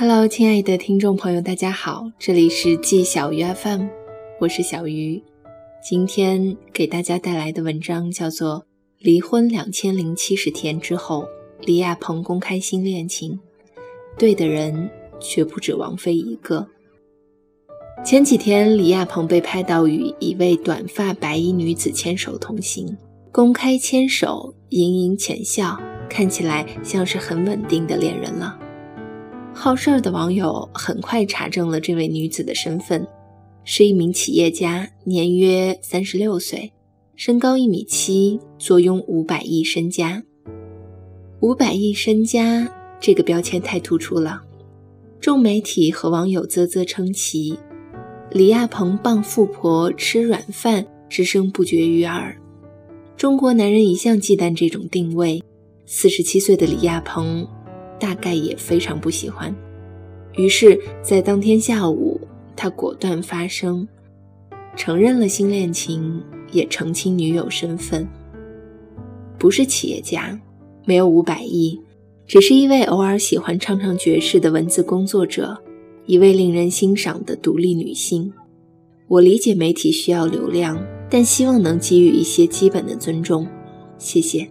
[0.00, 3.88] Hello，亲爱的听众朋友，大家好，这里是季小鱼 FM，
[4.38, 5.20] 我是小鱼。
[5.82, 8.60] 今天给大家带来的文章叫做
[9.00, 11.26] 《离婚两千零七十天之后，
[11.62, 13.40] 李亚鹏公开新恋情，
[14.16, 14.88] 对的人
[15.18, 16.68] 却不止王菲一个》。
[18.04, 22.96] 前几天，李亚鹏被拍到与一位短发白衣女子牵手同行，
[23.32, 25.76] 公开牵手，盈盈浅笑，
[26.08, 28.56] 看起来像是很稳定的恋人了。
[29.60, 33.04] 好事儿的网友很快查证了这位女子的身份，
[33.64, 36.72] 是一名企业家，年约三十六岁，
[37.16, 40.22] 身高一米七，坐拥五百亿身家。
[41.40, 44.40] 五百亿身家这个标签太突出了，
[45.20, 47.58] 众媒体和网友啧啧称奇。
[48.30, 52.40] 李亚鹏傍富婆吃软饭之声不绝于耳，
[53.16, 55.42] 中国男人一向忌惮这种定位。
[55.84, 57.44] 四十七岁的李亚鹏。
[57.98, 59.54] 大概也非常不喜欢，
[60.36, 62.20] 于是，在当天下午，
[62.54, 63.86] 他果断发声，
[64.76, 68.06] 承认了新恋情，也澄清女友身份，
[69.38, 70.38] 不是企业家，
[70.84, 71.80] 没有五百亿，
[72.26, 75.58] 只是一位偶尔喜欢唱唱爵士的文字工作者，
[76.06, 78.32] 一位令人欣赏的独立女性。
[79.08, 80.78] 我理解媒体需要流量，
[81.10, 83.46] 但希望能给予一些基本的尊重，
[83.98, 84.46] 谢谢。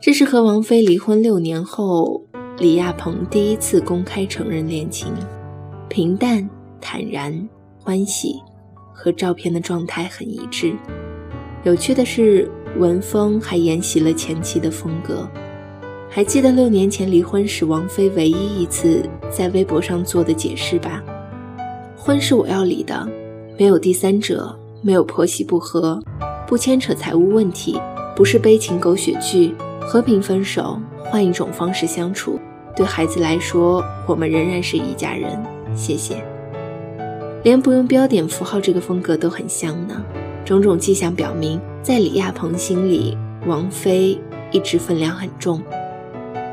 [0.00, 2.24] 这是和王菲离婚六年后。
[2.60, 5.14] 李亚鹏第一次公开承认恋情，
[5.88, 6.46] 平淡、
[6.78, 7.48] 坦然、
[7.82, 8.38] 欢喜，
[8.92, 10.74] 和照片的状态很一致。
[11.62, 15.26] 有趣的是，文峰还沿袭了前妻的风格。
[16.10, 21.02] 还记得六年前离婚时，王菲唯一一次在微博上做的解释吧？
[21.96, 23.08] 婚是我要离的，
[23.58, 25.98] 没有第三者，没有婆媳不和，
[26.46, 27.80] 不牵扯财务问题，
[28.14, 32.38] 不是悲情狗血剧，和平分手，换一种方式相处。
[32.76, 35.30] 对孩子来说，我们仍然是一家人。
[35.74, 36.24] 谢谢。
[37.42, 40.02] 连不用标点符号这个风格都很像呢。
[40.44, 43.16] 种种迹象表明，在李亚鹏心里，
[43.46, 44.18] 王菲
[44.50, 45.62] 一直分量很重。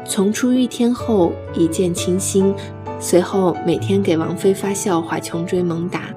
[0.06, 2.54] 从出狱天后一见倾心，
[3.00, 6.14] 随后每天给王菲发笑话、穷追猛打，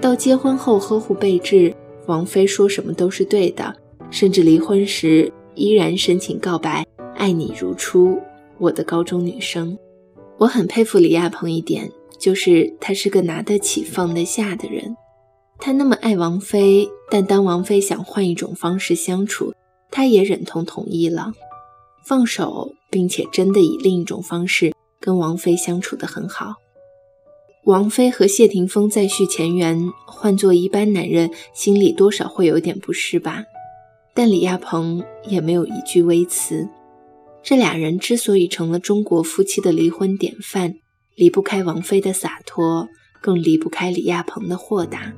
[0.00, 1.74] 到结婚后呵护备至，
[2.06, 3.74] 王菲说什么都是对的，
[4.10, 6.84] 甚至离婚时依然深情告白
[7.16, 8.18] ：“爱你如初。”
[8.62, 9.76] 我的高中女生，
[10.38, 14.96] 我很佩服李亚鹏一点，就是他是个拿得起放得下的人。
[15.58, 19.52] 他那么爱王菲，但当王菲想换一种方式相处，
[19.90, 21.32] 他也忍痛同意了，
[22.06, 26.54] 放手，并且真的以另一种方式跟王菲相处得很好。
[27.64, 33.42] 王菲和谢霆锋再续前缘，换做一般男人心里多少会有点不适吧，
[34.14, 36.68] 但李亚鹏也没有一句微词。
[37.42, 40.74] 这俩人之所以成了中国夫妻的离婚典范，
[41.16, 42.88] 离不开王菲的洒脱，
[43.20, 45.12] 更离不开李亚鹏的豁达。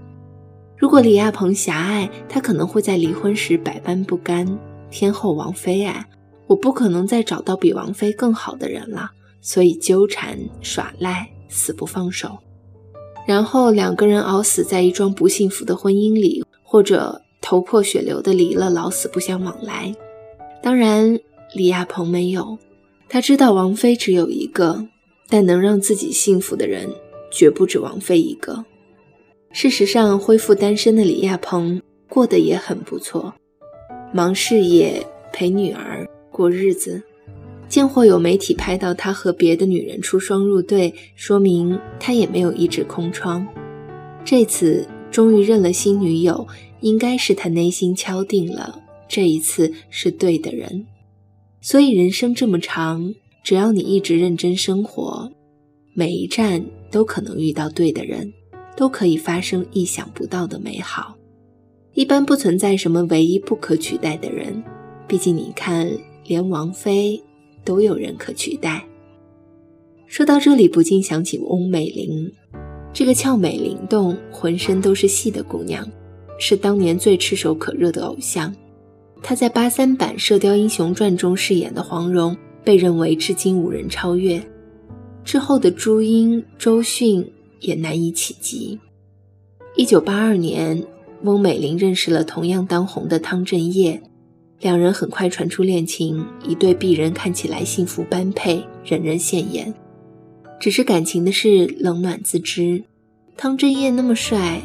[0.79, 4.59] 如果李亚鹏狭隘，他可能会在离婚时百般不甘。
[4.91, 6.07] 天后王菲啊，
[6.47, 9.11] 我不可能再找到比王菲更好的人了，
[9.43, 12.39] 所以纠缠耍赖，死不放手。
[13.27, 19.95] 然后两个人熬死在一桩不幸福的婚姻里，或者头破血流的离了，老死不相往来。
[20.63, 21.21] 当然。
[21.54, 22.59] 李亚鹏没有，
[23.09, 24.88] 他知道王菲只有一个，
[25.28, 26.91] 但能让自己幸福的人
[27.31, 28.65] 绝不止王菲一个。
[29.53, 33.32] 事实上，恢复单身的李亚鹏过得也很不错，
[34.12, 37.00] 忙事业，陪女儿，过日子。
[37.69, 43.47] 见或有媒体拍到他和别的女人出双入对，说明他也没有一直空窗。
[44.25, 46.47] 这次终于认了新女友，
[46.81, 50.86] 应该是他内心敲定了这一次是对的人。
[51.65, 55.33] 所以人生这么长，只要你一直认真生活，
[55.95, 58.31] 每一站都可能遇到对的人，
[58.77, 61.17] 都可以发生意想不到的美好。
[61.95, 64.63] 一般不存在什么唯一不可取代的人，
[65.09, 65.91] 毕竟你看，
[66.27, 67.19] 连王菲
[67.65, 68.87] 都有人可取代。
[70.07, 72.31] 说到这里，不禁想起翁美玲，
[72.93, 75.91] 这个俏美灵动、浑身都是戏的姑娘，
[76.39, 78.55] 是当年最炙手可热的偶像。
[79.26, 84.41] 她在八三版《射雕英雄传》中饰演的黄蓉，被认为至今无人超越。
[85.24, 87.26] 之后的朱茵、周迅
[87.60, 88.78] 也难以企及。
[89.76, 90.84] 一九八二年，
[91.22, 94.03] 翁美玲认识了同样当红的汤镇业，
[94.60, 99.72] 两人很快传出恋情，一对璧人看起来幸福般配，人人羡艳。
[100.60, 102.84] 只是感情的事，冷暖自知。
[103.38, 104.60] 汤镇业那么帅，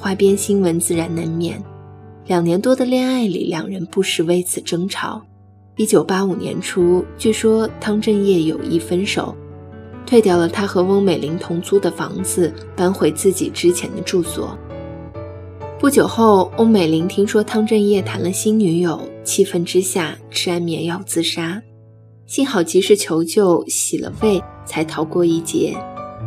[0.00, 1.62] 花边新闻自然难免。
[2.26, 5.22] 两年多的恋爱里，两人不时为此争吵。
[5.76, 9.32] 一九八五年初，据说汤镇业有意分手，
[10.04, 14.58] 退掉了他和翁美玲同租的房子，搬回自己之前的住所。
[15.78, 21.62] 不久后，翁美玲听说汤镇业谈了新女友，气愤之下吃安眠药自杀。
[22.26, 25.76] 幸好及时求救，洗了胃，才逃过一劫。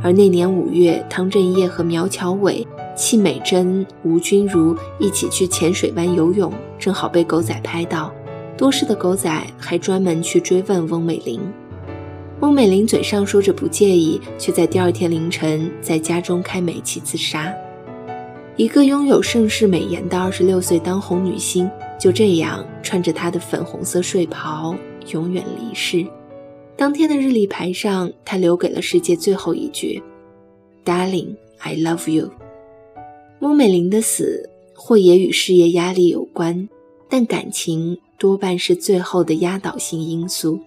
[0.02, 2.66] 而那年五月，汤镇业和苗侨伟、
[3.00, 8.14] 戚美珍、吴君如一起去浅水湾游泳，正好被狗仔拍到。
[8.58, 11.40] 多事的狗仔还专门去追问翁美玲。
[12.42, 17.54] 翁美玲嘴上说着不介意，却在第二天凌晨在家中开煤气自杀。
[18.58, 24.76] 一个拥有盛世美颜的二十六岁当红女星，就这样穿着她的粉红色睡袍。
[25.14, 26.06] 永远离世。
[26.76, 30.04] 当天的日历牌上，她留给了世界最后一句
[30.84, 32.30] ：“Darling, I love you。”
[33.40, 36.68] 翁美玲的死，或也与事业压力有关，
[37.10, 40.60] 但感情多半是最后的压倒性因素。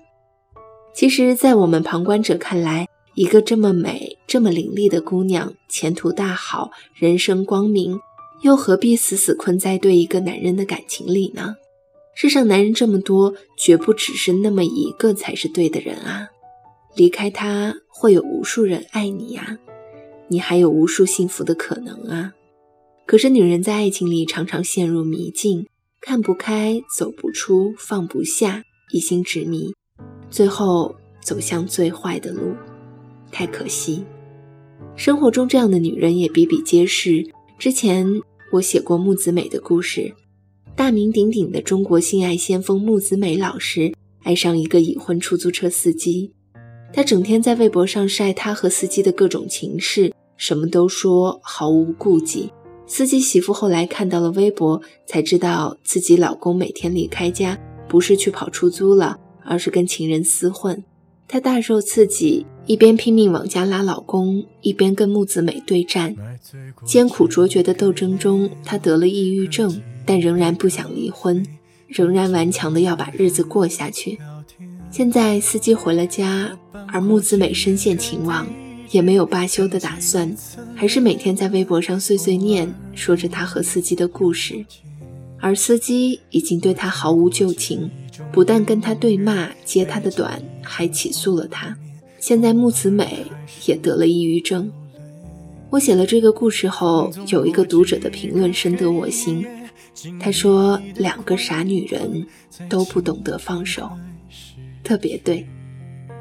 [0.94, 8.00] 其实，在我们旁观者看来，一个这么美、这么伶俐的姑娘，前途大好，人生光明，
[8.40, 11.56] 又何必死死困在对一个男人的感情里呢？
[12.14, 16.28] 世上男人这么多，绝不只是那么一个才是对的人啊！
[16.94, 19.58] 离开他，会有无数人爱你呀，
[20.28, 22.34] 你还有无数幸福的可能啊！
[23.12, 25.66] 可是女人在爱情里常常陷入迷境，
[26.00, 29.74] 看不开，走不出，放不下，一心执迷，
[30.30, 32.54] 最后走向最坏的路，
[33.30, 34.02] 太可惜。
[34.96, 37.22] 生活中这样的女人也比比皆是。
[37.58, 38.06] 之前
[38.50, 40.14] 我写过木子美的故事。
[40.74, 43.92] 大名鼎鼎的中国性爱先锋木子美老师
[44.22, 46.32] 爱上一个已婚出租车司机，
[46.94, 52.50] 他整天在微博上晒他和司机的各种情事，什么都说，毫无顾忌。
[52.86, 57.58] 司机媳妇后来看到了微博，才知道自己老公每天离开家
[57.88, 60.82] 不是去跑出租了，而是跟情人厮混。
[61.26, 66.14] 她大受刺激，一边拼命往家拉老公，一边跟木子美对战。
[66.84, 69.80] 艰苦卓绝的斗争中，她得了抑郁症。
[70.04, 71.46] 但仍然不想离婚，
[71.86, 74.18] 仍然顽强的要把日子过下去。
[74.90, 76.58] 现在司机回了家，
[76.88, 78.44] 而木子美深陷情网，
[78.92, 80.32] 也没有罢休的打算，
[80.76, 84.64] 还是每天在微博上碎碎念，说着他和司机的故事。
[85.40, 87.90] 而司机已经对他毫无旧情，
[88.30, 91.76] 不但跟他对骂、揭他的短，还起诉了他。
[92.20, 93.26] 现在木子美
[93.66, 94.70] 也得了抑郁症。
[95.70, 99.44] 我写了这个故事后，有一个读者的评论深得我心。
[100.20, 102.26] 他说：“两个傻女人
[102.68, 103.90] 都不懂得放手，
[104.84, 105.46] 特别对。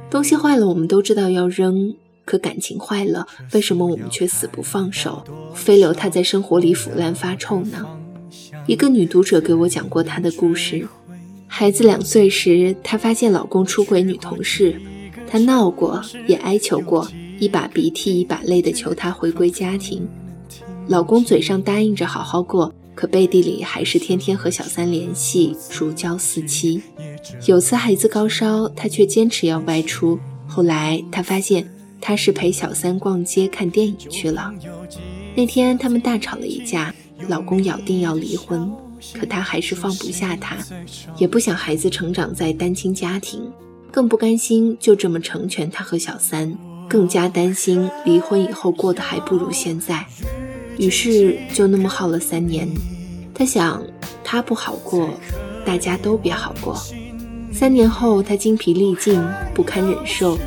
[0.09, 1.95] 东西坏了，我们都知道要扔，
[2.25, 5.23] 可感情坏了，为什么我们却死不放手，
[5.53, 7.85] 非留它在生活里腐烂发臭呢？”
[8.67, 10.87] 一个女读者给我讲过她的故事：
[11.47, 14.79] 孩子两岁时，她发现老公出轨女同事，
[15.27, 17.07] 她闹过，也哀求过，
[17.39, 20.07] 一把鼻涕一把泪的求他回归家庭。
[20.87, 22.73] 老公嘴上答应着好好过。
[22.93, 26.81] 可背地里还是天天和小三联系，如胶似漆。
[27.47, 30.19] 有次孩子高烧，她却坚持要外出。
[30.45, 31.65] 后来她发现
[32.01, 34.51] 他是陪小三逛街看电影去了。
[35.35, 36.93] 那天他们大吵了一架，
[37.27, 38.69] 老公咬定要离婚，
[39.13, 40.57] 可她还是放不下他，
[41.17, 43.49] 也不想孩子成长在单亲家庭，
[43.91, 46.57] 更不甘心就这么成全他和小三，
[46.89, 50.05] 更加担心离婚以后过得还不如现在。
[50.77, 52.67] 于是就那么耗了三年，
[53.33, 53.81] 她想，
[54.23, 55.09] 他不好过，
[55.63, 56.75] 大家都别好过。
[57.53, 59.21] 三年后，她精疲力尽，
[59.53, 60.37] 不堪忍受，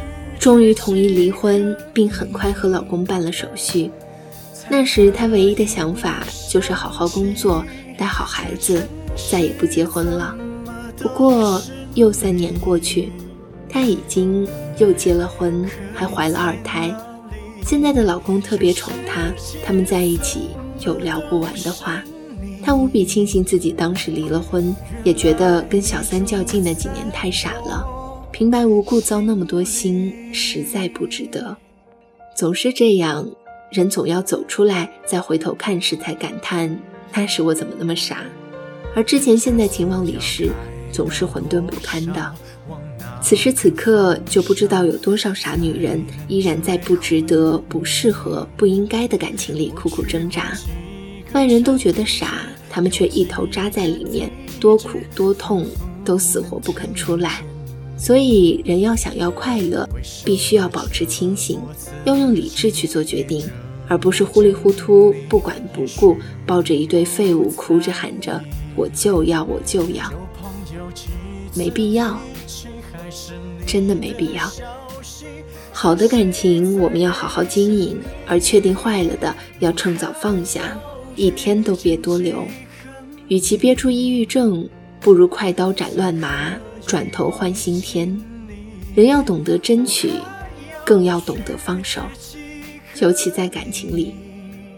[0.44, 3.90] 终于同意离婚，并很快和老公办了手续。
[4.68, 7.64] 那时，他唯一的想法就是好好工作，
[7.96, 8.86] 带好孩子，
[9.30, 10.36] 再也不结婚了。
[10.98, 11.62] 不过，
[11.94, 13.10] 又三年过去，
[13.70, 14.46] 她已经
[14.76, 16.94] 又结了婚，还怀了二胎。
[17.64, 19.32] 现在的老公特别宠她，
[19.64, 22.02] 他们在一起有聊不完的话。
[22.62, 27.82] 她无比庆幸自己当时离了婚，也觉得跟小三较劲那几年太傻了，
[28.34, 31.56] 平白无故遭那么多心，实在不值得。
[32.36, 33.24] 总是这样，
[33.70, 36.76] 人总要走出来，再回头看时才感叹：
[37.14, 38.24] 那时我怎么那么傻？
[38.96, 40.50] 而之前陷在情网里时，
[40.90, 42.34] 总是混沌不堪的。
[43.22, 50.52] 此时此刻，就不知道有多少傻女人依然在不值得、不适合、不应该的感情里苦苦挣扎。
[51.34, 55.64] 外人都觉得傻，他们却一头扎在里面，多苦多痛
[56.04, 57.40] 都死活不肯出来。
[57.96, 59.88] 所以，人要想要快乐，
[60.24, 61.60] 必须要保持清醒，
[62.04, 63.44] 要用理智去做决定，
[63.88, 68.42] 而不是糊里糊涂、不管不顾，抱着一堆废物哭着喊着
[68.74, 70.12] “我就要，我就要”，
[71.54, 72.18] 没必要。
[73.66, 74.50] 真的没必要。
[75.72, 80.78] 好的感情我们要好好经营，而确定坏了的要趁早放下，
[81.16, 82.44] 一天都别多留。
[83.28, 84.68] 与其憋出抑郁症，
[85.00, 86.52] 不如快刀斩乱麻，
[86.86, 88.20] 转头换新天。
[88.94, 90.12] 人要懂得争取，
[90.84, 92.00] 更要懂得放手。
[93.00, 94.14] 尤其在感情里，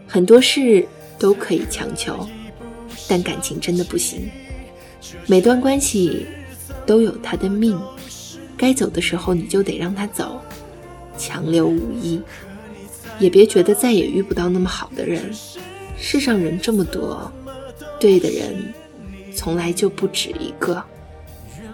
[0.07, 2.27] 很多事都可以强求，
[3.07, 4.29] 但感情真的不行。
[5.27, 6.27] 每段关系
[6.87, 7.79] 都有它的命，
[8.57, 10.41] 该走的时候你就得让他走，
[11.19, 12.21] 强留无益。
[13.19, 15.31] 也别觉得再也遇不到那么好的人，
[15.99, 17.31] 世上人这么多，
[18.01, 18.75] 对的人
[19.35, 20.83] 从来就不止一个。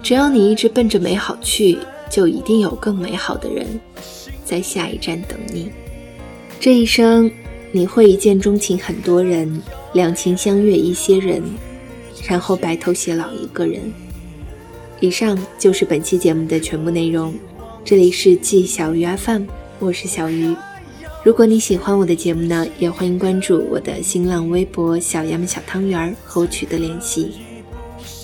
[0.02, 1.78] 只要你一直奔着美好去，
[2.10, 3.64] 就一定有更美好的人
[4.44, 5.70] 在下一站等你。
[6.58, 7.30] 这一生
[7.70, 11.40] 你会一见钟情很多人，两情相悦一些人，
[12.28, 13.80] 然后白头偕老一个人。
[14.98, 17.32] 以上就是本期节目的全部内容。
[17.84, 19.44] 这里是季小鱼 FM，
[19.78, 20.54] 我是小鱼。
[21.24, 27.32] 如果你喜欢我的节目呢，也欢迎关注我的新浪微博“小杨小汤圆”和我取得联系。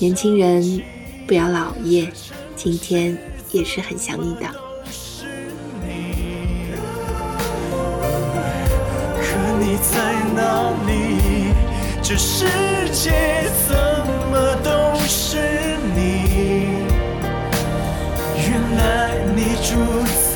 [0.00, 0.80] 年轻人
[1.28, 2.10] 不要老熬夜，
[2.56, 3.14] 今天
[3.52, 4.46] 也是很想你的。
[9.20, 11.52] 可你在哪里？
[12.02, 12.46] 这世
[12.94, 13.12] 界
[13.68, 13.76] 怎
[14.30, 15.36] 么都是
[15.94, 16.70] 你？
[18.34, 20.27] 原来你住在。